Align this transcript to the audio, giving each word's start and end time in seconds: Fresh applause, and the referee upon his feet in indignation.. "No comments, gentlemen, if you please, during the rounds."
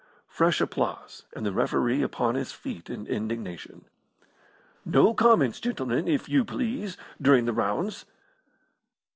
Fresh 0.27 0.59
applause, 0.59 1.25
and 1.33 1.45
the 1.45 1.51
referee 1.51 2.01
upon 2.01 2.33
his 2.33 2.51
feet 2.51 2.89
in 2.89 3.05
indignation.. 3.05 3.85
"No 4.83 5.13
comments, 5.13 5.59
gentlemen, 5.59 6.07
if 6.07 6.27
you 6.27 6.43
please, 6.43 6.97
during 7.21 7.45
the 7.45 7.53
rounds." 7.53 8.05